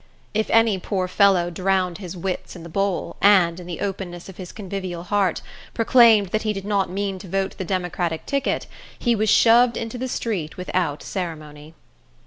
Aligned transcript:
If 0.33 0.49
any 0.49 0.79
poor 0.79 1.07
fellow 1.07 1.51
drowned 1.51 1.99
his 1.99 2.17
wits 2.17 2.55
in 2.55 2.63
the 2.63 2.69
bowl, 2.69 3.17
and, 3.21 3.59
in 3.59 3.67
the 3.67 3.81
openness 3.81 4.29
of 4.29 4.37
his 4.37 4.51
convivial 4.51 5.03
heart, 5.03 5.43
proclaimed 5.75 6.29
that 6.29 6.41
he 6.41 6.53
did 6.53 6.65
not 6.65 6.89
mean 6.89 7.19
to 7.19 7.27
vote 7.29 7.55
the 7.59 7.63
Democratic 7.65 8.25
ticket, 8.25 8.65
he 8.97 9.13
was 9.15 9.29
shoved 9.29 9.77
into 9.77 9.99
the 9.99 10.07
street 10.07 10.57
without 10.57 11.03
ceremony. 11.03 11.75